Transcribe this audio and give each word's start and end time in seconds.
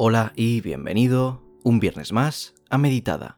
Hola 0.00 0.32
y 0.36 0.60
bienvenido 0.60 1.42
un 1.64 1.80
viernes 1.80 2.12
más 2.12 2.54
a 2.70 2.78
Meditada, 2.78 3.36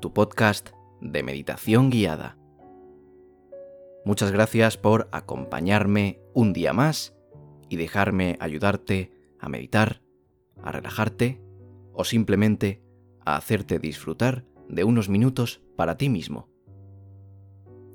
tu 0.00 0.14
podcast 0.14 0.70
de 1.02 1.22
meditación 1.22 1.90
guiada. 1.90 2.38
Muchas 4.06 4.32
gracias 4.32 4.78
por 4.78 5.06
acompañarme 5.12 6.18
un 6.32 6.54
día 6.54 6.72
más 6.72 7.14
y 7.68 7.76
dejarme 7.76 8.38
ayudarte 8.40 9.12
a 9.38 9.50
meditar, 9.50 10.00
a 10.62 10.72
relajarte 10.72 11.42
o 11.92 12.04
simplemente 12.04 12.82
a 13.26 13.36
hacerte 13.36 13.78
disfrutar 13.78 14.46
de 14.70 14.84
unos 14.84 15.10
minutos 15.10 15.60
para 15.76 15.98
ti 15.98 16.08
mismo. 16.08 16.48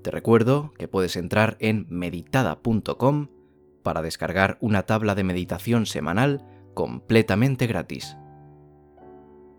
Te 0.03 0.11
recuerdo 0.11 0.71
que 0.77 0.87
puedes 0.87 1.15
entrar 1.15 1.57
en 1.59 1.87
meditada.com 1.89 3.29
para 3.81 4.03
descargar 4.03 4.59
una 4.61 4.83
tabla 4.83 5.15
de 5.15 5.23
meditación 5.23 5.87
semanal 5.87 6.45
completamente 6.79 7.67
gratis. 7.67 8.15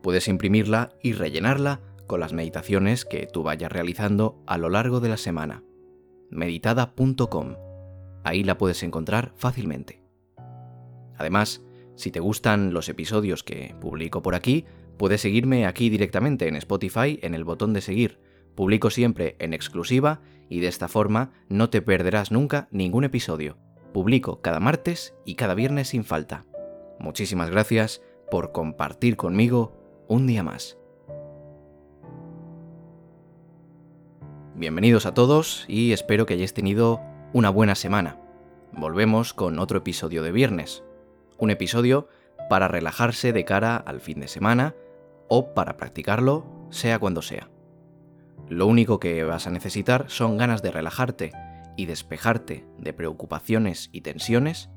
Puedes 0.02 0.26
imprimirla 0.26 0.94
y 1.02 1.12
rellenarla 1.12 1.82
con 2.06 2.18
las 2.18 2.32
meditaciones 2.32 3.04
que 3.04 3.26
tú 3.26 3.42
vayas 3.42 3.70
realizando 3.70 4.42
a 4.46 4.56
lo 4.56 4.70
largo 4.70 5.00
de 5.00 5.10
la 5.10 5.18
semana. 5.18 5.62
meditada.com. 6.30 7.56
Ahí 8.24 8.42
la 8.42 8.56
puedes 8.56 8.82
encontrar 8.82 9.34
fácilmente. 9.36 10.02
Además, 11.18 11.62
si 11.94 12.10
te 12.10 12.20
gustan 12.20 12.72
los 12.72 12.88
episodios 12.88 13.44
que 13.44 13.74
publico 13.82 14.22
por 14.22 14.34
aquí, 14.34 14.64
puedes 14.96 15.20
seguirme 15.20 15.66
aquí 15.66 15.90
directamente 15.90 16.48
en 16.48 16.56
Spotify 16.56 17.18
en 17.20 17.34
el 17.34 17.44
botón 17.44 17.74
de 17.74 17.82
seguir 17.82 18.18
Publico 18.54 18.88
siempre 18.88 19.36
en 19.40 19.52
exclusiva 19.52 20.22
y 20.48 20.60
de 20.60 20.68
esta 20.68 20.88
forma 20.88 21.32
no 21.50 21.68
te 21.68 21.82
perderás 21.82 22.32
nunca 22.32 22.66
ningún 22.70 23.04
episodio. 23.04 23.58
Publico 23.92 24.40
cada 24.40 24.58
martes 24.58 25.14
y 25.26 25.34
cada 25.34 25.54
viernes 25.54 25.88
sin 25.88 26.02
falta. 26.02 26.46
Muchísimas 27.00 27.48
gracias 27.48 28.02
por 28.30 28.52
compartir 28.52 29.16
conmigo 29.16 29.72
un 30.06 30.26
día 30.26 30.42
más. 30.42 30.76
Bienvenidos 34.54 35.06
a 35.06 35.14
todos 35.14 35.64
y 35.66 35.92
espero 35.92 36.26
que 36.26 36.34
hayáis 36.34 36.52
tenido 36.52 37.00
una 37.32 37.48
buena 37.48 37.74
semana. 37.74 38.20
Volvemos 38.72 39.32
con 39.32 39.58
otro 39.58 39.78
episodio 39.78 40.22
de 40.22 40.30
viernes. 40.30 40.84
Un 41.38 41.48
episodio 41.48 42.06
para 42.50 42.68
relajarse 42.68 43.32
de 43.32 43.46
cara 43.46 43.76
al 43.76 44.02
fin 44.02 44.20
de 44.20 44.28
semana 44.28 44.74
o 45.26 45.54
para 45.54 45.78
practicarlo 45.78 46.44
sea 46.68 46.98
cuando 46.98 47.22
sea. 47.22 47.48
Lo 48.50 48.66
único 48.66 49.00
que 49.00 49.24
vas 49.24 49.46
a 49.46 49.50
necesitar 49.50 50.04
son 50.08 50.36
ganas 50.36 50.60
de 50.60 50.70
relajarte 50.70 51.32
y 51.78 51.86
despejarte 51.86 52.66
de 52.76 52.92
preocupaciones 52.92 53.88
y 53.90 54.02
tensiones 54.02 54.68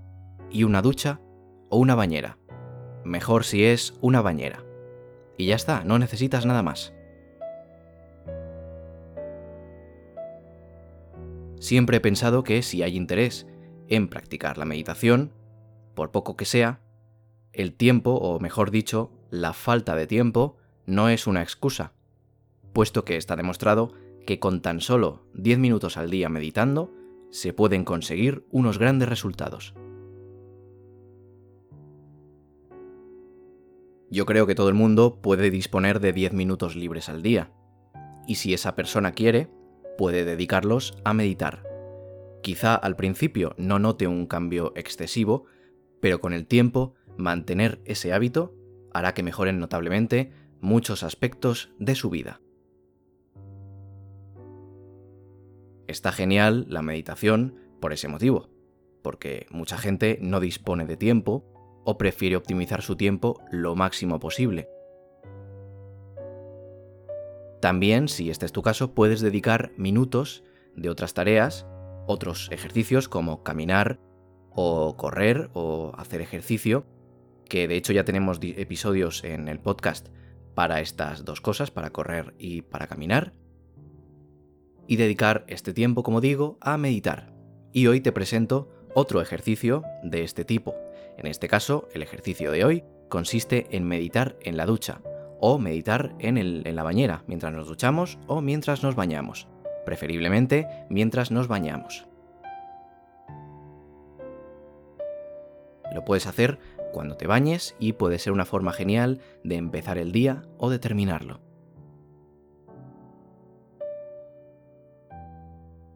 y 0.50 0.64
una 0.64 0.82
ducha 0.82 1.20
o 1.74 1.78
una 1.78 1.96
bañera. 1.96 2.38
Mejor 3.04 3.44
si 3.44 3.66
es 3.66 3.96
una 4.00 4.22
bañera. 4.22 4.64
Y 5.38 5.48
ya 5.48 5.56
está, 5.56 5.84
no 5.84 5.98
necesitas 5.98 6.46
nada 6.46 6.62
más. 6.62 6.94
Siempre 11.60 11.98
he 11.98 12.02
pensado 12.02 12.44
que 12.44 12.62
si 12.62 12.84
hay 12.84 12.96
interés 12.96 13.48
en 13.88 14.08
practicar 14.08 14.58
la 14.58 14.66
meditación, 14.66 15.32
por 15.96 16.12
poco 16.12 16.36
que 16.36 16.46
sea, 16.46 16.80
el 17.54 17.74
tiempo, 17.74 18.12
o 18.12 18.40
mejor 18.40 18.70
dicho, 18.70 19.12
la 19.32 19.54
falta 19.54 19.96
de 19.96 20.08
tiempo, 20.08 20.58
no 20.86 21.10
es 21.10 21.28
una 21.28 21.42
excusa 21.42 21.94
puesto 22.74 23.06
que 23.06 23.16
está 23.16 23.36
demostrado 23.36 23.94
que 24.26 24.40
con 24.40 24.62
tan 24.62 24.82
solo 24.82 25.24
10 25.36 25.60
minutos 25.60 25.96
al 25.98 26.10
día 26.10 26.28
meditando 26.28 26.92
se 27.30 27.54
pueden 27.54 27.86
conseguir 27.86 28.46
unos 28.52 28.78
grandes 28.78 29.10
resultados. 29.10 29.74
Yo 34.14 34.28
creo 34.28 34.46
que 34.46 34.54
todo 34.54 34.70
el 34.70 34.76
mundo 34.76 35.20
puede 35.24 35.50
disponer 35.50 36.00
de 36.00 36.14
10 36.14 36.34
minutos 36.34 36.76
libres 36.76 37.10
al 37.10 37.24
día, 37.24 37.52
y 38.28 38.36
si 38.36 38.54
esa 38.54 38.76
persona 38.76 39.14
quiere, 39.14 39.50
puede 39.98 40.24
dedicarlos 40.24 40.96
a 41.04 41.16
meditar. 41.16 41.64
Quizá 42.44 42.76
al 42.76 42.96
principio 42.96 43.56
no 43.58 43.80
note 43.80 44.06
un 44.06 44.28
cambio 44.28 44.72
excesivo, 44.76 45.46
pero 46.00 46.22
con 46.22 46.32
el 46.32 46.46
tiempo 46.46 46.94
mantener 47.18 47.82
ese 47.86 48.14
hábito 48.14 48.54
hará 48.94 49.16
que 49.16 49.24
mejoren 49.24 49.58
notablemente 49.58 50.32
muchos 50.62 51.02
aspectos 51.02 51.74
de 51.80 51.96
su 51.96 52.12
vida. 52.12 52.40
Está 55.88 56.12
genial 56.12 56.68
la 56.70 56.84
meditación 56.84 57.56
por 57.82 57.94
ese 57.94 58.10
motivo, 58.10 58.52
porque 59.02 59.48
mucha 59.50 59.80
gente 59.80 60.20
no 60.22 60.40
dispone 60.40 60.86
de 60.86 60.98
tiempo 60.98 61.53
o 61.84 61.98
prefiere 61.98 62.36
optimizar 62.36 62.82
su 62.82 62.96
tiempo 62.96 63.42
lo 63.52 63.76
máximo 63.76 64.20
posible. 64.20 64.70
También, 67.62 68.08
si 68.08 68.30
este 68.30 68.46
es 68.46 68.52
tu 68.52 68.62
caso, 68.62 68.94
puedes 68.94 69.22
dedicar 69.22 69.72
minutos 69.78 70.44
de 70.76 70.90
otras 70.90 71.14
tareas, 71.14 71.66
otros 72.08 72.50
ejercicios 72.52 73.08
como 73.08 73.44
caminar 73.44 74.00
o 74.50 74.98
correr 74.98 75.50
o 75.54 75.94
hacer 75.98 76.22
ejercicio, 76.22 76.86
que 77.48 77.68
de 77.68 77.76
hecho 77.76 77.94
ya 77.94 78.04
tenemos 78.04 78.40
episodios 78.42 79.24
en 79.24 79.48
el 79.48 79.60
podcast 79.60 80.10
para 80.56 80.82
estas 80.82 81.26
dos 81.26 81.42
cosas, 81.42 81.72
para 81.72 81.92
correr 81.92 82.34
y 82.38 82.64
para 82.64 82.88
caminar 82.88 83.34
y 84.88 84.98
dedicar 84.98 85.46
este 85.48 85.74
tiempo, 85.74 86.04
como 86.04 86.22
digo, 86.22 86.58
a 86.62 86.78
meditar. 86.78 87.34
Y 87.72 87.88
hoy 87.88 88.02
te 88.02 88.12
presento 88.12 88.70
otro 88.94 89.22
ejercicio 89.22 89.84
de 90.04 90.24
este 90.24 90.46
tipo. 90.46 90.76
En 91.18 91.28
este 91.28 91.48
caso, 91.48 91.88
el 91.94 92.02
ejercicio 92.02 92.52
de 92.52 92.66
hoy 92.66 92.84
consiste 93.10 93.68
en 93.72 93.86
meditar 93.86 94.36
en 94.42 94.58
la 94.58 94.66
ducha 94.66 95.02
o 95.40 95.60
meditar 95.60 96.16
en, 96.20 96.38
en 96.38 96.76
la 96.76 96.84
bañera 96.84 97.24
mientras 97.28 97.54
nos 97.54 97.68
duchamos 97.68 98.18
o 98.28 98.42
mientras 98.42 98.84
nos 98.84 98.96
bañamos. 98.96 99.48
Preferiblemente 99.86 100.68
mientras 100.90 101.32
nos 101.32 101.48
bañamos. 101.48 102.08
Lo 105.94 106.04
puedes 106.06 106.26
hacer 106.26 106.58
cuando 106.92 107.18
te 107.18 107.28
bañes 107.28 107.76
y 107.80 107.94
puede 107.94 108.20
ser 108.20 108.34
una 108.34 108.46
forma 108.46 108.74
genial 108.74 109.20
de 109.44 109.56
empezar 109.56 109.98
el 109.98 110.12
día 110.12 110.44
o 110.58 110.70
de 110.70 110.80
terminarlo. 110.80 111.42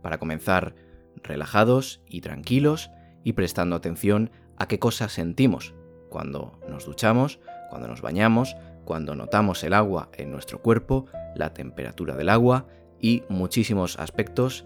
para 0.07 0.19
comenzar 0.19 0.73
relajados 1.21 1.99
y 2.07 2.21
tranquilos 2.21 2.91
y 3.25 3.33
prestando 3.33 3.75
atención 3.75 4.31
a 4.57 4.67
qué 4.67 4.79
cosas 4.79 5.11
sentimos 5.11 5.73
cuando 6.09 6.59
nos 6.67 6.85
duchamos, 6.85 7.39
cuando 7.69 7.87
nos 7.87 8.01
bañamos, 8.01 8.55
cuando 8.85 9.15
notamos 9.15 9.63
el 9.63 9.73
agua 9.73 10.09
en 10.13 10.31
nuestro 10.31 10.61
cuerpo, 10.61 11.05
la 11.35 11.53
temperatura 11.53 12.15
del 12.15 12.29
agua 12.29 12.67
y 12.99 13.23
muchísimos 13.29 13.99
aspectos 13.99 14.65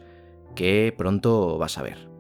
que 0.56 0.94
pronto 0.97 1.57
vas 1.57 1.78
a 1.78 1.84
ver. 1.84 2.12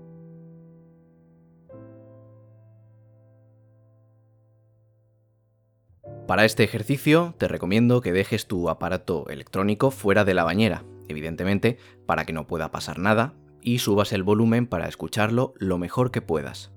Para 6.27 6.45
este 6.45 6.63
ejercicio 6.63 7.35
te 7.37 7.47
recomiendo 7.47 7.99
que 7.99 8.13
dejes 8.13 8.47
tu 8.47 8.69
aparato 8.69 9.27
electrónico 9.29 9.91
fuera 9.91 10.23
de 10.23 10.33
la 10.33 10.45
bañera, 10.45 10.85
evidentemente, 11.09 11.77
para 12.05 12.25
que 12.25 12.31
no 12.31 12.47
pueda 12.47 12.71
pasar 12.71 12.99
nada, 12.99 13.33
y 13.61 13.79
subas 13.79 14.13
el 14.13 14.23
volumen 14.23 14.65
para 14.65 14.87
escucharlo 14.87 15.53
lo 15.57 15.77
mejor 15.77 16.09
que 16.09 16.21
puedas. 16.21 16.71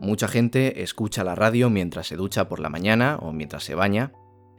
Mucha 0.00 0.28
gente 0.28 0.82
escucha 0.82 1.24
la 1.24 1.34
radio 1.34 1.70
mientras 1.70 2.06
se 2.06 2.14
ducha 2.14 2.48
por 2.48 2.60
la 2.60 2.68
mañana 2.68 3.16
o 3.20 3.32
mientras 3.32 3.64
se 3.64 3.74
baña. 3.74 4.12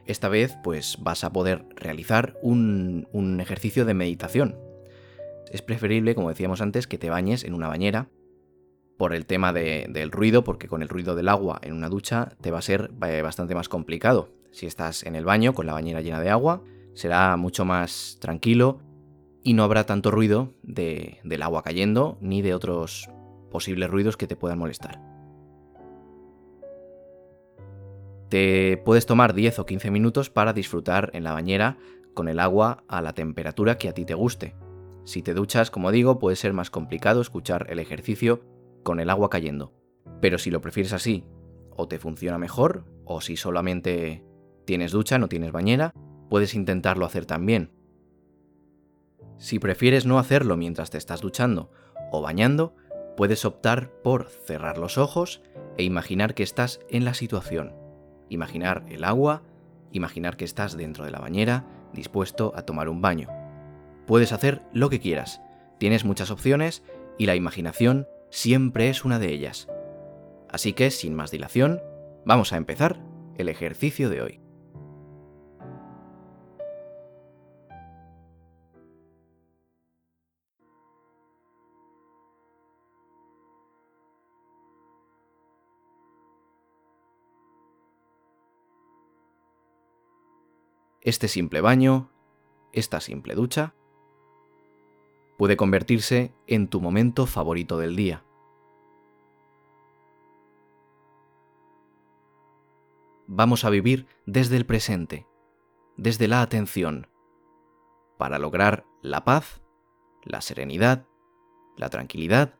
Esta 0.04 0.28
vez 0.28 0.58
pues 0.62 0.98
vas 1.00 1.24
a 1.24 1.32
poder 1.32 1.64
realizar 1.76 2.36
un, 2.42 3.06
ejercicio 3.40 3.86
de 3.86 3.94
meditación. 3.94 4.58
Es 5.50 5.62
preferible, 5.62 6.14
como 6.14 6.28
decíamos 6.28 6.60
antes, 6.60 6.86
que 6.86 6.98
te 6.98 7.08
bañes 7.08 7.44
en 7.44 7.54
una 7.54 7.68
bañera 7.68 8.08
por 8.98 9.14
el 9.14 9.24
tema 9.24 9.54
del 9.54 10.10
ruido, 10.10 10.44
porque 10.44 10.68
con 10.68 10.82
el 10.82 10.90
ruido 10.90 11.14
del 11.14 11.28
agua 11.28 11.58
en 11.62 11.72
una 11.72 11.88
ducha 11.88 12.32
te 12.42 12.50
va 12.50 12.58
a 12.58 12.62
ser 12.62 12.90
eh, 13.06 13.22
bastante 13.22 13.54
más 13.54 13.70
complicado. 13.70 14.28
Si 14.52 14.66
estás 14.66 15.04
en 15.04 15.16
el 15.16 15.24
baño 15.24 15.54
con 15.54 15.64
la 15.64 15.72
bañera 15.72 16.02
llena 16.02 16.20
de 16.20 16.28
agua, 16.28 16.62
será 16.92 17.34
mucho 17.38 17.64
más 17.64 18.18
tranquilo 18.20 18.80
y 19.42 19.54
no 19.54 19.64
habrá 19.64 19.86
tanto 19.86 20.10
ruido 20.10 20.52
del 20.62 21.42
agua 21.42 21.62
cayendo 21.62 22.18
ni 22.20 22.42
de 22.42 22.52
otros 22.52 23.08
posibles 23.50 23.88
ruidos 23.88 24.18
que 24.18 24.26
te 24.26 24.36
puedan 24.36 24.58
molestar. 24.58 25.00
Te 28.30 28.80
puedes 28.84 29.04
tomar 29.04 29.34
10 29.34 29.58
o 29.58 29.66
15 29.66 29.90
minutos 29.90 30.30
para 30.30 30.52
disfrutar 30.52 31.10
en 31.12 31.24
la 31.24 31.32
bañera 31.32 31.76
con 32.14 32.28
el 32.28 32.40
agua 32.40 32.84
a 32.88 33.02
la 33.02 33.12
temperatura 33.12 33.76
que 33.76 33.88
a 33.88 33.92
ti 33.92 34.06
te 34.06 34.14
guste. 34.14 34.54
Si 35.04 35.20
te 35.22 35.34
duchas, 35.34 35.70
como 35.70 35.90
digo, 35.90 36.18
puede 36.18 36.36
ser 36.36 36.52
más 36.52 36.70
complicado 36.70 37.20
escuchar 37.20 37.66
el 37.68 37.78
ejercicio 37.78 38.42
con 38.82 39.00
el 39.00 39.10
agua 39.10 39.28
cayendo. 39.28 39.74
Pero 40.22 40.38
si 40.38 40.50
lo 40.50 40.62
prefieres 40.62 40.92
así, 40.92 41.24
o 41.76 41.88
te 41.88 41.98
funciona 41.98 42.38
mejor, 42.38 42.84
o 43.04 43.20
si 43.20 43.36
solamente 43.36 44.24
tienes 44.64 44.92
ducha, 44.92 45.18
no 45.18 45.28
tienes 45.28 45.52
bañera, 45.52 45.92
puedes 46.30 46.54
intentarlo 46.54 47.04
hacer 47.04 47.26
también. 47.26 47.72
Si 49.36 49.58
prefieres 49.58 50.06
no 50.06 50.18
hacerlo 50.18 50.56
mientras 50.56 50.90
te 50.90 50.98
estás 50.98 51.20
duchando 51.20 51.70
o 52.12 52.22
bañando, 52.22 52.74
Puedes 53.20 53.44
optar 53.44 53.90
por 54.02 54.30
cerrar 54.30 54.78
los 54.78 54.96
ojos 54.96 55.42
e 55.76 55.82
imaginar 55.82 56.32
que 56.32 56.42
estás 56.42 56.80
en 56.88 57.04
la 57.04 57.12
situación. 57.12 57.74
Imaginar 58.30 58.86
el 58.88 59.04
agua, 59.04 59.42
imaginar 59.92 60.38
que 60.38 60.46
estás 60.46 60.76
dentro 60.76 61.04
de 61.04 61.10
la 61.10 61.18
bañera, 61.18 61.66
dispuesto 61.92 62.52
a 62.56 62.62
tomar 62.62 62.88
un 62.88 63.02
baño. 63.02 63.28
Puedes 64.06 64.32
hacer 64.32 64.62
lo 64.72 64.88
que 64.88 65.00
quieras. 65.00 65.42
Tienes 65.78 66.06
muchas 66.06 66.30
opciones 66.30 66.82
y 67.18 67.26
la 67.26 67.34
imaginación 67.34 68.08
siempre 68.30 68.88
es 68.88 69.04
una 69.04 69.18
de 69.18 69.32
ellas. 69.32 69.68
Así 70.48 70.72
que, 70.72 70.90
sin 70.90 71.14
más 71.14 71.30
dilación, 71.30 71.80
vamos 72.24 72.52
a 72.52 72.56
empezar 72.56 73.00
el 73.36 73.48
ejercicio 73.48 74.08
de 74.08 74.22
hoy. 74.22 74.40
Este 91.02 91.28
simple 91.28 91.62
baño, 91.62 92.10
esta 92.72 93.00
simple 93.00 93.34
ducha, 93.34 93.72
puede 95.38 95.56
convertirse 95.56 96.34
en 96.46 96.68
tu 96.68 96.82
momento 96.82 97.24
favorito 97.24 97.78
del 97.78 97.96
día. 97.96 98.22
Vamos 103.26 103.64
a 103.64 103.70
vivir 103.70 104.06
desde 104.26 104.58
el 104.58 104.66
presente, 104.66 105.26
desde 105.96 106.28
la 106.28 106.42
atención, 106.42 107.06
para 108.18 108.38
lograr 108.38 108.84
la 109.00 109.24
paz, 109.24 109.62
la 110.22 110.42
serenidad, 110.42 111.06
la 111.78 111.88
tranquilidad 111.88 112.56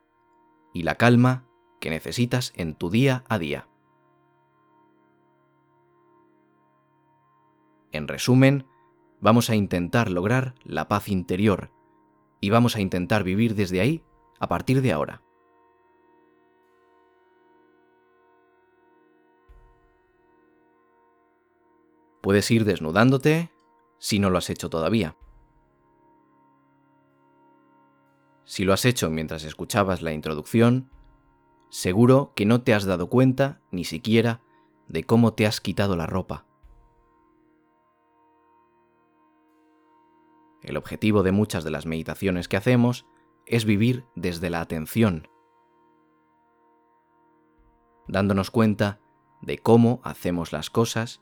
y 0.73 0.81
la 0.81 0.95
calma 0.95 1.45
que 1.79 1.91
necesitas 1.91 2.53
en 2.55 2.73
tu 2.73 2.89
día 2.89 3.23
a 3.29 3.37
día. 3.37 3.67
En 7.91 8.07
resumen, 8.07 8.65
vamos 9.19 9.49
a 9.49 9.55
intentar 9.55 10.09
lograr 10.09 10.55
la 10.63 10.87
paz 10.87 11.09
interior 11.09 11.71
y 12.39 12.49
vamos 12.49 12.75
a 12.75 12.81
intentar 12.81 13.23
vivir 13.23 13.55
desde 13.55 13.81
ahí 13.81 14.03
a 14.39 14.47
partir 14.47 14.81
de 14.81 14.91
ahora. 14.91 15.21
Puedes 22.21 22.49
ir 22.51 22.65
desnudándote 22.65 23.51
si 23.97 24.19
no 24.19 24.29
lo 24.29 24.37
has 24.37 24.49
hecho 24.49 24.69
todavía. 24.69 25.15
Si 28.45 28.63
lo 28.63 28.73
has 28.73 28.85
hecho 28.85 29.09
mientras 29.09 29.43
escuchabas 29.43 30.01
la 30.01 30.13
introducción, 30.13 30.89
seguro 31.69 32.33
que 32.35 32.45
no 32.45 32.61
te 32.61 32.73
has 32.73 32.85
dado 32.85 33.09
cuenta 33.09 33.61
ni 33.71 33.85
siquiera 33.85 34.41
de 34.87 35.03
cómo 35.03 35.33
te 35.33 35.45
has 35.45 35.61
quitado 35.61 35.95
la 35.95 36.05
ropa. 36.05 36.45
El 40.61 40.77
objetivo 40.77 41.23
de 41.23 41.31
muchas 41.31 41.63
de 41.63 41.71
las 41.71 41.85
meditaciones 41.85 42.47
que 42.47 42.57
hacemos 42.57 43.05
es 43.45 43.65
vivir 43.65 44.05
desde 44.15 44.49
la 44.49 44.61
atención, 44.61 45.27
dándonos 48.07 48.51
cuenta 48.51 48.99
de 49.41 49.57
cómo 49.57 50.01
hacemos 50.03 50.51
las 50.51 50.69
cosas 50.69 51.21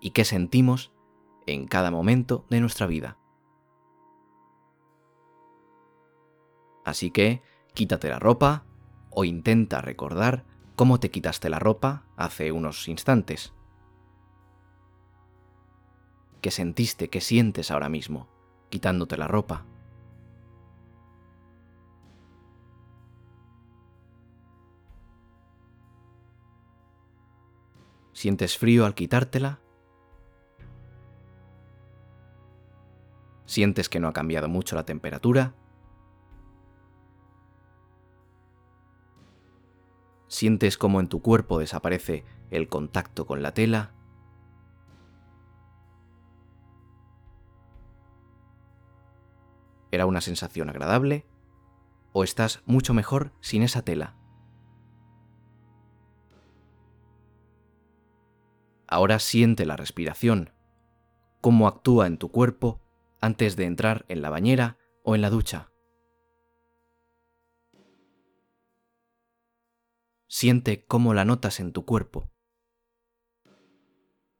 y 0.00 0.10
qué 0.10 0.24
sentimos 0.24 0.92
en 1.46 1.66
cada 1.66 1.90
momento 1.90 2.46
de 2.48 2.60
nuestra 2.60 2.86
vida. 2.86 3.18
Así 6.84 7.10
que 7.10 7.42
quítate 7.74 8.08
la 8.08 8.20
ropa 8.20 8.64
o 9.10 9.24
intenta 9.24 9.80
recordar 9.80 10.44
cómo 10.76 11.00
te 11.00 11.10
quitaste 11.10 11.48
la 11.50 11.58
ropa 11.58 12.04
hace 12.16 12.52
unos 12.52 12.86
instantes. 12.86 13.52
¿Qué 16.40 16.52
sentiste, 16.52 17.10
qué 17.10 17.20
sientes 17.20 17.72
ahora 17.72 17.88
mismo? 17.88 18.35
Quitándote 18.70 19.16
la 19.16 19.28
ropa. 19.28 19.64
¿Sientes 28.12 28.56
frío 28.56 28.86
al 28.86 28.94
quitártela? 28.94 29.60
¿Sientes 33.44 33.88
que 33.88 34.00
no 34.00 34.08
ha 34.08 34.12
cambiado 34.12 34.48
mucho 34.48 34.74
la 34.74 34.84
temperatura? 34.84 35.54
¿Sientes 40.28 40.76
cómo 40.76 41.00
en 41.00 41.08
tu 41.08 41.22
cuerpo 41.22 41.58
desaparece 41.58 42.24
el 42.50 42.68
contacto 42.68 43.26
con 43.26 43.42
la 43.42 43.54
tela? 43.54 43.92
¿Era 49.90 50.06
una 50.06 50.20
sensación 50.20 50.68
agradable? 50.68 51.26
¿O 52.12 52.24
estás 52.24 52.62
mucho 52.66 52.94
mejor 52.94 53.32
sin 53.40 53.62
esa 53.62 53.82
tela? 53.82 54.16
Ahora 58.88 59.18
siente 59.18 59.66
la 59.66 59.76
respiración, 59.76 60.52
cómo 61.40 61.66
actúa 61.66 62.06
en 62.06 62.18
tu 62.18 62.30
cuerpo 62.30 62.80
antes 63.20 63.56
de 63.56 63.64
entrar 63.64 64.04
en 64.08 64.22
la 64.22 64.30
bañera 64.30 64.78
o 65.02 65.14
en 65.14 65.22
la 65.22 65.30
ducha. 65.30 65.70
Siente 70.28 70.84
cómo 70.84 71.14
la 71.14 71.24
notas 71.24 71.60
en 71.60 71.72
tu 71.72 71.84
cuerpo. 71.84 72.30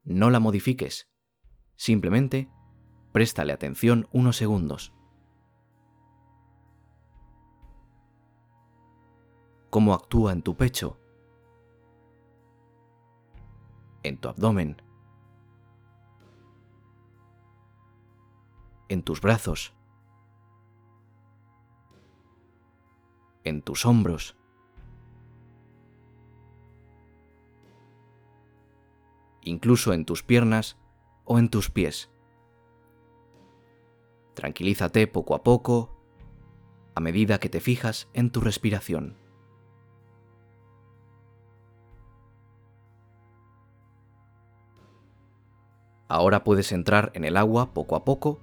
No 0.04 0.30
la 0.30 0.40
modifiques, 0.40 1.10
simplemente 1.74 2.48
préstale 3.12 3.52
atención 3.52 4.08
unos 4.12 4.36
segundos. 4.36 4.95
Cómo 9.76 9.92
actúa 9.92 10.32
en 10.32 10.40
tu 10.40 10.56
pecho, 10.56 10.96
en 14.02 14.16
tu 14.16 14.30
abdomen, 14.30 14.80
en 18.88 19.02
tus 19.02 19.20
brazos, 19.20 19.74
en 23.44 23.60
tus 23.60 23.84
hombros. 23.84 24.34
incluso 29.42 29.92
en 29.92 30.06
tus 30.06 30.22
piernas 30.22 30.78
o 31.26 31.38
en 31.38 31.50
tus 31.50 31.70
pies. 31.70 32.10
Tranquilízate 34.34 35.06
poco 35.06 35.34
a 35.34 35.42
poco 35.42 36.00
a 36.94 37.00
medida 37.00 37.38
que 37.38 37.50
te 37.50 37.60
fijas 37.60 38.08
en 38.14 38.30
tu 38.30 38.40
respiración. 38.40 39.25
Ahora 46.08 46.44
puedes 46.44 46.72
entrar 46.72 47.10
en 47.14 47.24
el 47.24 47.36
agua 47.36 47.72
poco 47.72 47.96
a 47.96 48.04
poco 48.04 48.40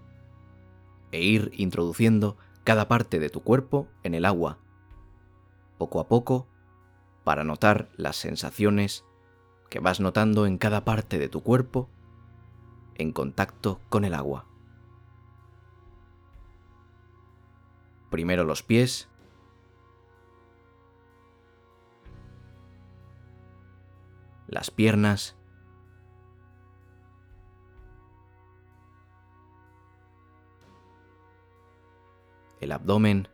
e 1.11 1.21
ir 1.21 1.51
introduciendo 1.53 2.37
cada 2.63 2.87
parte 2.87 3.19
de 3.19 3.29
tu 3.29 3.41
cuerpo 3.41 3.87
en 4.03 4.15
el 4.15 4.25
agua, 4.25 4.57
poco 5.77 5.99
a 5.99 6.07
poco, 6.07 6.47
para 7.23 7.43
notar 7.43 7.89
las 7.95 8.17
sensaciones 8.17 9.05
que 9.69 9.79
vas 9.79 9.99
notando 9.99 10.45
en 10.45 10.57
cada 10.57 10.83
parte 10.83 11.17
de 11.17 11.29
tu 11.29 11.41
cuerpo 11.41 11.89
en 12.95 13.11
contacto 13.11 13.79
con 13.89 14.05
el 14.05 14.13
agua. 14.13 14.45
Primero 18.09 18.43
los 18.43 18.61
pies, 18.61 19.09
las 24.47 24.69
piernas, 24.69 25.35
el 32.63 32.71
abdomen, 32.71 33.27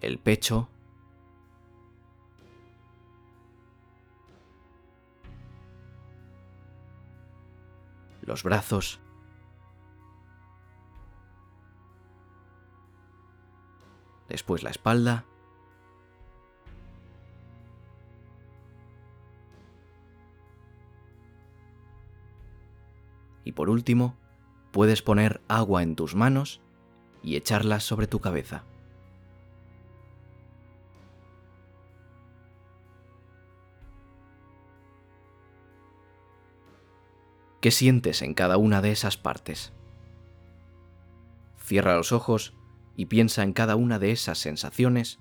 el 0.00 0.18
pecho, 0.18 0.68
los 8.22 8.42
brazos, 8.42 8.98
después 14.28 14.62
la 14.62 14.70
espalda, 14.70 15.24
y 23.46 23.52
por 23.52 23.70
último, 23.70 24.16
puedes 24.72 25.02
poner 25.02 25.40
agua 25.46 25.84
en 25.84 25.94
tus 25.94 26.16
manos 26.16 26.60
y 27.22 27.36
echarlas 27.36 27.84
sobre 27.84 28.08
tu 28.08 28.20
cabeza. 28.20 28.64
¿Qué 37.60 37.70
sientes 37.70 38.20
en 38.20 38.34
cada 38.34 38.56
una 38.56 38.82
de 38.82 38.90
esas 38.90 39.16
partes? 39.16 39.72
Cierra 41.56 41.96
los 41.96 42.10
ojos 42.10 42.56
y 42.96 43.06
piensa 43.06 43.44
en 43.44 43.52
cada 43.52 43.76
una 43.76 44.00
de 44.00 44.10
esas 44.10 44.38
sensaciones, 44.38 45.20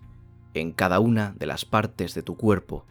en 0.56 0.72
cada 0.72 1.00
una 1.00 1.36
de 1.38 1.46
las 1.46 1.64
partes 1.64 2.16
de 2.16 2.24
tu 2.24 2.38
cuerpo. 2.38 2.88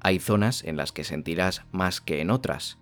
Hay 0.00 0.18
zonas 0.18 0.64
en 0.64 0.76
las 0.76 0.92
que 0.92 1.02
sentirás 1.02 1.64
más 1.72 2.02
que 2.02 2.20
en 2.20 2.30
otras. 2.30 2.78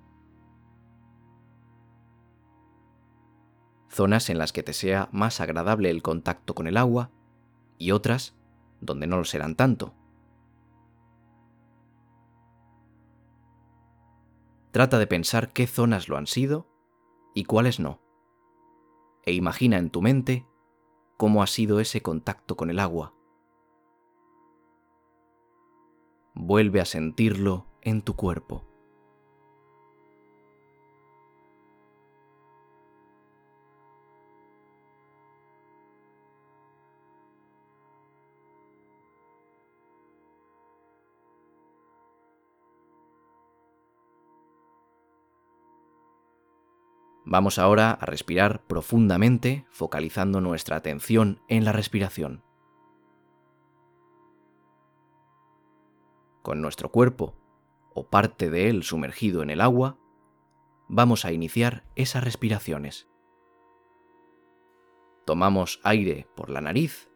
Zonas 3.95 4.29
en 4.29 4.39
las 4.39 4.53
que 4.53 4.65
te 4.65 4.73
sea 4.73 5.09
más 5.13 5.41
agradable 5.41 5.89
el 5.89 6.03
contacto 6.03 6.57
con 6.57 6.67
el 6.67 6.79
agua 6.79 7.13
y 7.79 7.93
otras 7.93 8.35
donde 8.81 9.07
no 9.07 9.19
lo 9.19 9.25
serán 9.25 9.55
tanto. 9.55 9.95
Trata 14.73 14.99
de 14.99 15.07
pensar 15.07 15.53
qué 15.53 15.69
zonas 15.69 16.09
lo 16.09 16.17
han 16.17 16.27
sido 16.27 16.67
y 17.37 17.45
cuáles 17.45 17.79
no. 17.79 18.01
E 19.27 19.33
imagina 19.33 19.79
en 19.79 19.91
tu 19.91 20.03
mente 20.03 20.45
cómo 21.17 21.41
ha 21.41 21.47
sido 21.47 21.79
ese 21.79 22.03
contacto 22.03 22.57
con 22.57 22.71
el 22.71 22.81
agua. 22.81 23.15
Vuelve 26.35 26.81
a 26.81 26.85
sentirlo 26.85 27.69
en 27.81 28.03
tu 28.03 28.17
cuerpo. 28.17 28.74
Vamos 47.26 47.59
ahora 47.59 47.90
a 47.90 48.04
respirar 48.04 48.62
profundamente, 48.66 49.66
focalizando 49.71 50.43
nuestra 50.43 50.76
atención 50.76 51.40
en 51.49 51.64
la 51.64 51.73
respiración. 51.73 52.43
Con 56.43 56.61
nuestro 56.61 56.90
cuerpo, 56.90 57.35
o 57.95 58.09
parte 58.09 58.50
de 58.50 58.69
él 58.69 58.83
sumergido 58.83 59.43
en 59.43 59.49
el 59.49 59.62
agua, 59.62 59.97
vamos 60.88 61.25
a 61.25 61.33
iniciar 61.33 61.85
esas 61.95 62.23
respiraciones. 62.23 63.09
Tomamos 65.25 65.81
aire 65.83 66.28
por 66.37 66.50
la 66.50 66.61
nariz 66.61 67.09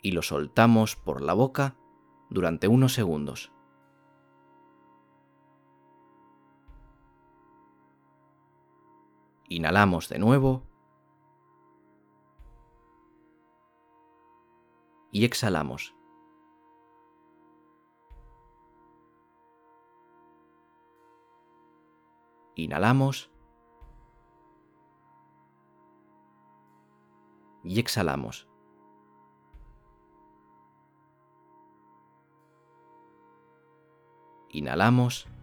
y 0.00 0.12
lo 0.12 0.22
soltamos 0.22 0.94
por 0.94 1.20
la 1.20 1.32
boca 1.32 1.76
durante 2.30 2.68
unos 2.68 2.92
segundos. 2.92 3.53
Inhalamos 9.48 10.08
de 10.08 10.18
nuevo. 10.18 10.62
Y 15.12 15.24
exhalamos. 15.24 15.94
Inhalamos. 22.56 23.30
Y 27.62 27.78
exhalamos. 27.80 28.48
Inhalamos. 34.50 35.33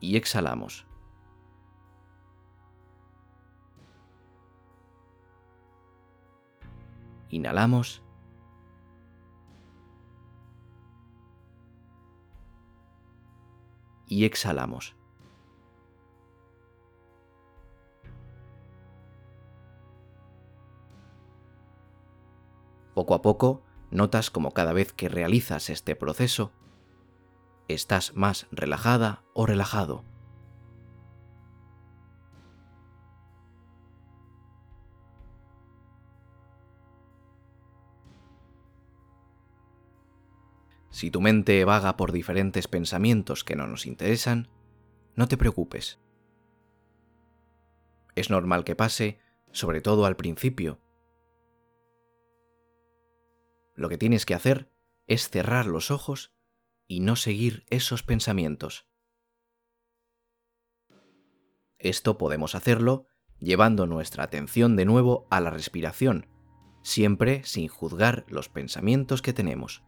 Y 0.00 0.16
exhalamos. 0.16 0.86
Inhalamos. 7.30 8.02
Y 14.06 14.24
exhalamos. 14.24 14.96
Poco 22.94 23.14
a 23.14 23.22
poco, 23.22 23.62
notas 23.90 24.30
como 24.30 24.52
cada 24.52 24.72
vez 24.72 24.92
que 24.92 25.08
realizas 25.08 25.70
este 25.70 25.94
proceso, 25.94 26.50
estás 27.68 28.14
más 28.16 28.46
relajada 28.50 29.22
o 29.34 29.46
relajado. 29.46 30.04
Si 40.90 41.12
tu 41.12 41.20
mente 41.20 41.64
vaga 41.64 41.96
por 41.96 42.10
diferentes 42.10 42.66
pensamientos 42.66 43.44
que 43.44 43.54
no 43.54 43.68
nos 43.68 43.86
interesan, 43.86 44.48
no 45.14 45.28
te 45.28 45.36
preocupes. 45.36 46.00
Es 48.16 48.30
normal 48.30 48.64
que 48.64 48.74
pase, 48.74 49.20
sobre 49.52 49.80
todo 49.80 50.06
al 50.06 50.16
principio. 50.16 50.80
Lo 53.76 53.88
que 53.88 53.96
tienes 53.96 54.26
que 54.26 54.34
hacer 54.34 54.72
es 55.06 55.28
cerrar 55.30 55.66
los 55.66 55.92
ojos 55.92 56.32
y 56.88 57.00
no 57.00 57.14
seguir 57.14 57.64
esos 57.70 58.02
pensamientos. 58.02 58.88
Esto 61.78 62.18
podemos 62.18 62.56
hacerlo 62.56 63.06
llevando 63.38 63.86
nuestra 63.86 64.24
atención 64.24 64.74
de 64.74 64.84
nuevo 64.84 65.28
a 65.30 65.40
la 65.40 65.50
respiración, 65.50 66.26
siempre 66.82 67.44
sin 67.44 67.68
juzgar 67.68 68.24
los 68.28 68.48
pensamientos 68.48 69.22
que 69.22 69.32
tenemos. 69.32 69.84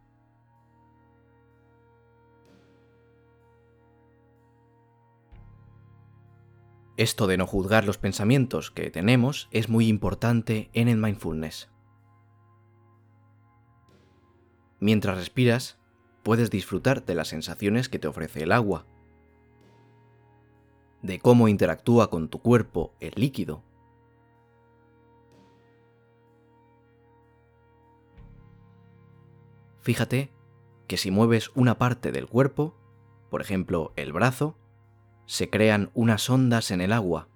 Esto 6.97 7.25
de 7.25 7.37
no 7.37 7.47
juzgar 7.47 7.83
los 7.83 7.97
pensamientos 7.97 8.69
que 8.69 8.91
tenemos 8.91 9.49
es 9.51 9.69
muy 9.69 9.87
importante 9.87 10.69
en 10.73 10.87
el 10.87 10.97
mindfulness. 10.97 11.71
Mientras 14.79 15.17
respiras, 15.17 15.80
puedes 16.23 16.49
disfrutar 16.49 17.05
de 17.05 17.15
las 17.15 17.29
sensaciones 17.29 17.89
que 17.89 17.99
te 17.99 18.07
ofrece 18.07 18.43
el 18.43 18.51
agua, 18.51 18.85
de 21.01 21.19
cómo 21.19 21.47
interactúa 21.47 22.09
con 22.09 22.29
tu 22.29 22.39
cuerpo 22.39 22.93
el 22.99 23.13
líquido. 23.15 23.63
Fíjate 29.81 30.31
que 30.87 30.97
si 30.97 31.09
mueves 31.09 31.49
una 31.55 31.79
parte 31.79 32.11
del 32.11 32.27
cuerpo, 32.27 32.75
por 33.31 33.41
ejemplo 33.41 33.93
el 33.95 34.13
brazo, 34.13 34.55
se 35.25 35.49
crean 35.49 35.89
unas 35.95 36.29
ondas 36.29 36.69
en 36.69 36.81
el 36.81 36.93
agua. 36.93 37.27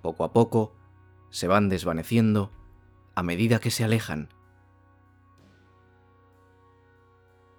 Poco 0.00 0.24
a 0.24 0.32
poco 0.32 0.74
se 1.30 1.48
van 1.48 1.68
desvaneciendo 1.68 2.50
a 3.14 3.22
medida 3.22 3.60
que 3.60 3.70
se 3.70 3.84
alejan. 3.84 4.28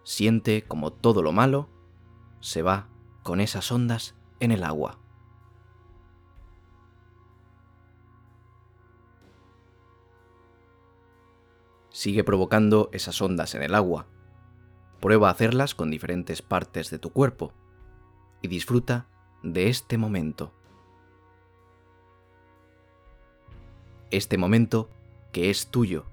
Siente 0.03 0.63
como 0.63 0.91
todo 0.91 1.22
lo 1.22 1.31
malo 1.31 1.69
se 2.39 2.62
va 2.62 2.89
con 3.24 3.39
esas 3.39 3.72
ondas 3.72 4.15
en 4.39 4.51
el 4.51 4.63
agua. 4.63 5.00
Sigue 11.89 12.24
provocando 12.24 12.89
esas 12.91 13.22
ondas 13.22 13.55
en 13.55 13.63
el 13.63 13.75
agua. 13.75 14.07
Prueba 15.00 15.29
a 15.29 15.31
hacerlas 15.31 15.75
con 15.75 15.91
diferentes 15.91 16.41
partes 16.41 16.89
de 16.89 17.00
tu 17.00 17.12
cuerpo 17.12 17.53
y 18.41 18.48
disfruta 18.48 19.07
de 19.43 19.69
este 19.69 19.98
momento. 19.98 20.51
Este 24.12 24.38
momento 24.38 24.89
que 25.34 25.50
es 25.50 25.68
tuyo. 25.68 26.06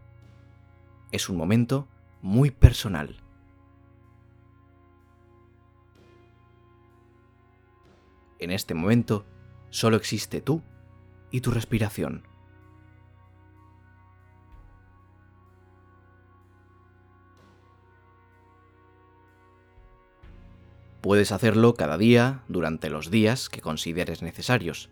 Es 1.13 1.29
un 1.29 1.37
momento 1.37 1.87
muy 2.23 2.51
personal. 2.51 3.21
En 8.41 8.51
este 8.51 8.75
momento 8.75 9.27
solo 9.69 9.97
existe 9.97 10.41
tú 10.41 10.63
y 11.31 11.43
tu 11.43 11.51
respiración. 11.51 12.27
Puedes 21.03 21.33
hacerlo 21.33 21.75
cada 21.75 21.99
día 21.99 22.43
durante 22.49 22.89
los 22.89 23.11
días 23.11 23.49
que 23.49 23.61
consideres 23.61 24.23
necesarios. 24.23 24.91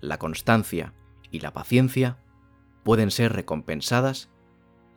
La 0.00 0.18
constancia 0.18 0.94
y 1.30 1.40
la 1.40 1.52
paciencia 1.52 2.18
pueden 2.82 3.10
ser 3.10 3.32
recompensadas 3.32 4.30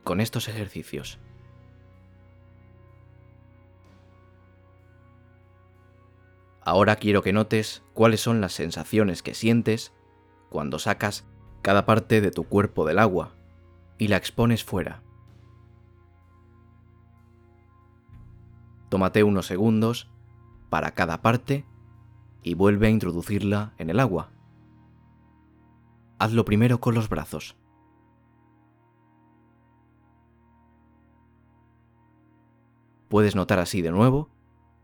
con 0.03 0.19
estos 0.19 0.47
ejercicios. 0.47 1.19
Ahora 6.65 6.95
quiero 6.95 7.21
que 7.21 7.33
notes 7.33 7.83
cuáles 7.93 8.21
son 8.21 8.39
las 8.39 8.53
sensaciones 8.53 9.21
que 9.21 9.33
sientes 9.33 9.93
cuando 10.49 10.79
sacas 10.79 11.25
cada 11.61 11.85
parte 11.85 12.21
de 12.21 12.31
tu 12.31 12.45
cuerpo 12.45 12.85
del 12.85 12.99
agua 12.99 13.33
y 13.97 14.07
la 14.07 14.17
expones 14.17 14.63
fuera. 14.63 15.01
Tómate 18.89 19.23
unos 19.23 19.47
segundos 19.47 20.09
para 20.69 20.91
cada 20.91 21.21
parte 21.21 21.65
y 22.43 22.53
vuelve 22.53 22.87
a 22.87 22.91
introducirla 22.91 23.73
en 23.77 23.89
el 23.89 23.99
agua. 23.99 24.29
Hazlo 26.19 26.45
primero 26.45 26.79
con 26.79 26.93
los 26.95 27.09
brazos. 27.09 27.57
Puedes 33.13 33.35
notar 33.35 33.59
así 33.59 33.83
de 33.83 33.91
nuevo 33.91 34.31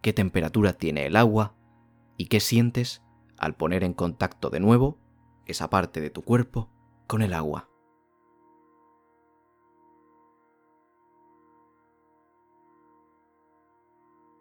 qué 0.04 0.14
temperatura 0.14 0.74
tiene 0.74 1.08
el 1.08 1.16
agua 1.16 1.56
y 2.16 2.28
qué 2.28 2.40
sientes 2.40 3.02
al 3.40 3.56
poner 3.56 3.84
en 3.84 3.96
contacto 3.96 4.52
de 4.52 4.60
nuevo 4.60 5.00
esa 5.48 5.72
parte 5.72 6.00
de 6.00 6.12
tu 6.12 6.22
cuerpo 6.22 6.70
con 7.08 7.24
el 7.24 7.34
agua. 7.34 7.72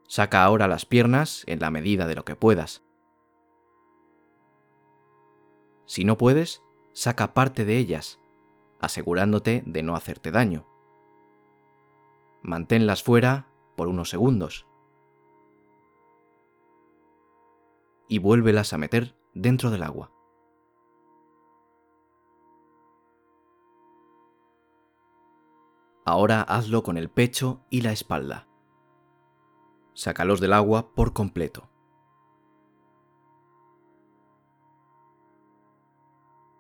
Saca 0.07 0.45
ahora 0.45 0.69
las 0.69 0.85
piernas 0.85 1.45
en 1.47 1.61
la 1.61 1.71
medida 1.71 2.07
de 2.07 2.15
lo 2.15 2.27
que 2.27 2.37
puedas. 2.37 2.85
Si 5.87 6.05
no 6.05 6.19
puedes, 6.19 6.63
saca 6.93 7.33
parte 7.33 7.65
de 7.65 7.79
ellas, 7.79 8.21
asegurándote 8.81 9.63
de 9.65 9.83
no 9.83 9.97
hacerte 9.97 10.31
daño. 10.31 10.67
Manténlas 12.43 13.03
fuera 13.03 13.48
por 13.79 13.89
unos 13.89 14.11
segundos. 14.11 14.67
y 18.09 18.19
vuélvelas 18.19 18.73
a 18.73 18.79
meter 18.79 19.15
dentro 19.35 19.71
del 19.71 19.83
agua. 19.83 20.11
Ahora 26.05 26.41
hazlo 26.41 26.83
con 26.83 26.97
el 26.97 27.11
pecho 27.11 27.61
y 27.69 27.83
la 27.83 27.93
espalda. 27.93 28.49
Sácalos 29.93 30.41
del 30.41 30.55
agua 30.55 30.95
por 30.95 31.13
completo. 31.13 31.69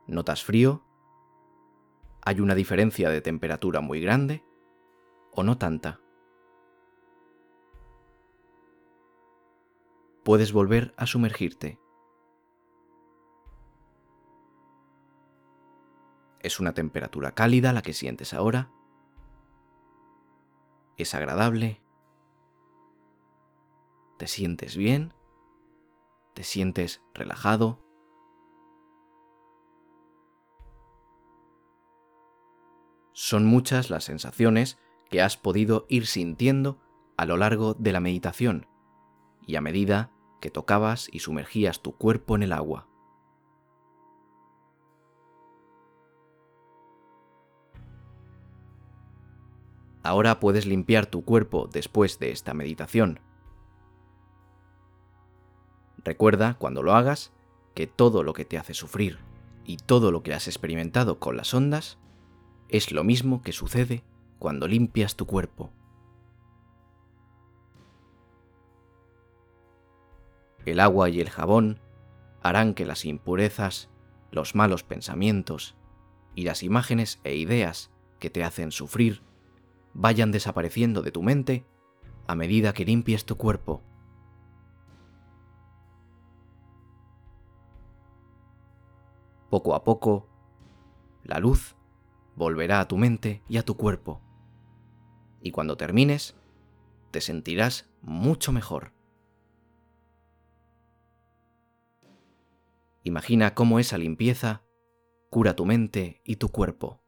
¿Notas 0.06 0.44
frío? 0.44 0.82
¿Hay 2.22 2.40
una 2.40 2.54
diferencia 2.54 3.08
de 3.08 3.22
temperatura 3.22 3.80
muy 3.80 4.00
grande? 4.00 4.44
¿O 5.32 5.42
no 5.42 5.56
tanta? 5.56 6.00
Puedes 10.28 10.52
volver 10.52 10.92
a 10.98 11.06
sumergirte. 11.06 11.80
Es 16.40 16.60
una 16.60 16.74
temperatura 16.74 17.32
cálida 17.32 17.72
la 17.72 17.80
que 17.80 17.94
sientes 17.94 18.34
ahora. 18.34 18.70
Es 20.98 21.14
agradable. 21.14 21.80
Te 24.18 24.26
sientes 24.26 24.76
bien. 24.76 25.14
Te 26.34 26.44
sientes 26.44 27.00
relajado. 27.14 27.82
Son 33.14 33.46
muchas 33.46 33.88
las 33.88 34.04
sensaciones 34.04 34.78
que 35.08 35.22
has 35.22 35.38
podido 35.38 35.86
ir 35.88 36.06
sintiendo 36.06 36.78
a 37.16 37.24
lo 37.24 37.38
largo 37.38 37.72
de 37.72 37.92
la 37.92 38.00
meditación 38.00 38.66
y 39.46 39.56
a 39.56 39.62
medida 39.62 40.12
que 40.40 40.50
tocabas 40.50 41.08
y 41.12 41.20
sumergías 41.20 41.80
tu 41.80 41.96
cuerpo 41.96 42.36
en 42.36 42.42
el 42.42 42.52
agua. 42.52 42.88
Ahora 50.02 50.40
puedes 50.40 50.64
limpiar 50.64 51.06
tu 51.06 51.24
cuerpo 51.24 51.68
después 51.70 52.18
de 52.18 52.30
esta 52.30 52.54
meditación. 52.54 53.20
Recuerda, 55.98 56.54
cuando 56.54 56.82
lo 56.82 56.94
hagas, 56.94 57.32
que 57.74 57.86
todo 57.86 58.22
lo 58.22 58.32
que 58.32 58.44
te 58.44 58.56
hace 58.56 58.72
sufrir 58.72 59.18
y 59.64 59.76
todo 59.76 60.10
lo 60.10 60.22
que 60.22 60.32
has 60.32 60.48
experimentado 60.48 61.18
con 61.18 61.36
las 61.36 61.52
ondas 61.52 61.98
es 62.68 62.92
lo 62.92 63.04
mismo 63.04 63.42
que 63.42 63.52
sucede 63.52 64.02
cuando 64.38 64.66
limpias 64.66 65.16
tu 65.16 65.26
cuerpo. 65.26 65.72
El 70.68 70.80
agua 70.80 71.08
y 71.08 71.18
el 71.22 71.30
jabón 71.30 71.80
harán 72.42 72.74
que 72.74 72.84
las 72.84 73.06
impurezas, 73.06 73.88
los 74.30 74.54
malos 74.54 74.82
pensamientos 74.82 75.76
y 76.34 76.42
las 76.42 76.62
imágenes 76.62 77.20
e 77.24 77.36
ideas 77.36 77.90
que 78.18 78.28
te 78.28 78.44
hacen 78.44 78.70
sufrir 78.70 79.22
vayan 79.94 80.30
desapareciendo 80.30 81.00
de 81.00 81.10
tu 81.10 81.22
mente 81.22 81.64
a 82.26 82.34
medida 82.34 82.74
que 82.74 82.84
limpies 82.84 83.24
tu 83.24 83.38
cuerpo. 83.38 83.82
Poco 89.48 89.74
a 89.74 89.84
poco, 89.84 90.28
la 91.24 91.38
luz 91.38 91.76
volverá 92.36 92.80
a 92.80 92.88
tu 92.88 92.98
mente 92.98 93.42
y 93.48 93.56
a 93.56 93.64
tu 93.64 93.78
cuerpo. 93.78 94.20
Y 95.40 95.50
cuando 95.50 95.78
termines, 95.78 96.36
te 97.10 97.22
sentirás 97.22 97.88
mucho 98.02 98.52
mejor. 98.52 98.97
Imagina 103.02 103.54
cómo 103.54 103.78
esa 103.78 103.98
limpieza 103.98 104.62
cura 105.30 105.54
tu 105.54 105.64
mente 105.64 106.20
y 106.24 106.36
tu 106.36 106.48
cuerpo. 106.48 107.02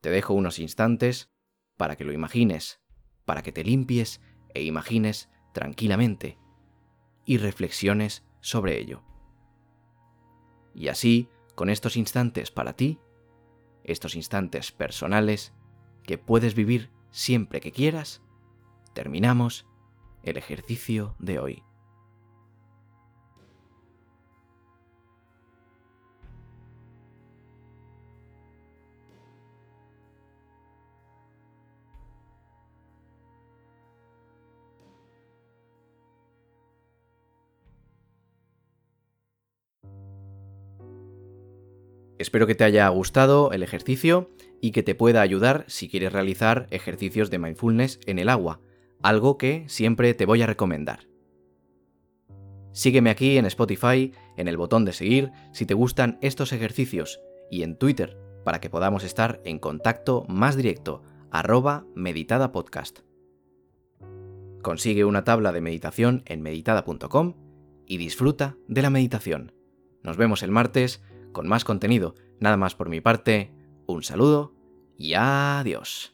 Te 0.00 0.10
dejo 0.10 0.34
unos 0.34 0.58
instantes 0.58 1.32
para 1.76 1.96
que 1.96 2.04
lo 2.04 2.12
imagines, 2.12 2.82
para 3.24 3.42
que 3.42 3.52
te 3.52 3.64
limpies 3.64 4.20
e 4.52 4.62
imagines 4.62 5.30
tranquilamente 5.52 6.38
y 7.24 7.38
reflexiones 7.38 8.26
sobre 8.40 8.78
ello. 8.78 9.02
Y 10.74 10.88
así, 10.88 11.28
con 11.54 11.70
estos 11.70 11.96
instantes 11.96 12.50
para 12.50 12.74
ti, 12.74 12.98
estos 13.84 14.16
instantes 14.16 14.72
personales 14.72 15.54
que 16.02 16.18
puedes 16.18 16.54
vivir 16.54 16.90
siempre 17.10 17.60
que 17.60 17.72
quieras, 17.72 18.22
terminamos 18.92 19.66
el 20.24 20.36
ejercicio 20.36 21.14
de 21.18 21.38
hoy. 21.38 21.62
Espero 42.18 42.46
que 42.46 42.54
te 42.54 42.64
haya 42.64 42.88
gustado 42.88 43.52
el 43.52 43.62
ejercicio 43.62 44.30
y 44.60 44.70
que 44.70 44.82
te 44.82 44.94
pueda 44.94 45.20
ayudar 45.20 45.64
si 45.68 45.88
quieres 45.90 46.12
realizar 46.12 46.68
ejercicios 46.70 47.28
de 47.28 47.38
mindfulness 47.38 48.00
en 48.06 48.18
el 48.18 48.30
agua 48.30 48.60
algo 49.04 49.36
que 49.36 49.64
siempre 49.68 50.14
te 50.14 50.24
voy 50.24 50.40
a 50.40 50.46
recomendar. 50.46 51.06
Sígueme 52.72 53.10
aquí 53.10 53.36
en 53.36 53.44
Spotify, 53.44 54.12
en 54.38 54.48
el 54.48 54.56
botón 54.56 54.86
de 54.86 54.94
seguir, 54.94 55.30
si 55.52 55.66
te 55.66 55.74
gustan 55.74 56.18
estos 56.22 56.52
ejercicios, 56.54 57.20
y 57.50 57.62
en 57.64 57.76
Twitter, 57.76 58.18
para 58.44 58.60
que 58.60 58.70
podamos 58.70 59.04
estar 59.04 59.42
en 59.44 59.58
contacto 59.58 60.24
más 60.26 60.56
directo, 60.56 61.02
arroba 61.30 61.84
meditadapodcast. 61.94 63.00
Consigue 64.62 65.04
una 65.04 65.22
tabla 65.22 65.52
de 65.52 65.60
meditación 65.60 66.22
en 66.24 66.40
meditada.com 66.40 67.34
y 67.86 67.98
disfruta 67.98 68.56
de 68.68 68.80
la 68.80 68.88
meditación. 68.88 69.52
Nos 70.02 70.16
vemos 70.16 70.42
el 70.42 70.50
martes 70.50 71.02
con 71.32 71.46
más 71.46 71.64
contenido. 71.64 72.14
Nada 72.40 72.56
más 72.56 72.74
por 72.74 72.88
mi 72.88 73.02
parte, 73.02 73.52
un 73.86 74.02
saludo 74.02 74.54
y 74.96 75.12
adiós. 75.12 76.13